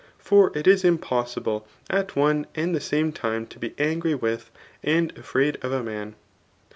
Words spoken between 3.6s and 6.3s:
angry with and afraid of a man.